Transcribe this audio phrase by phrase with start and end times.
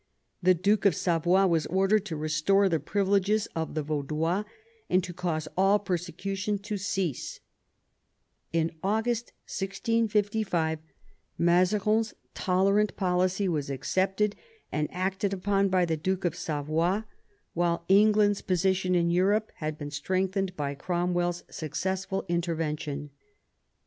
[0.41, 4.45] The Duke of Savoy was ordered to restore the privileges of the Vaudois,
[4.89, 7.39] and to cause all persecution to cease.
[8.51, 10.79] In August 1655
[11.37, 14.35] Mazarin's tolerant policy was accepted
[14.71, 17.03] and acted upon by the Duke of Savoy,
[17.53, 20.55] while England's VII SPANISH WAR AND ENGLISH ALLIANCE 183 position in Europe had been strengthened
[20.57, 23.11] by Crom well's successful intervention.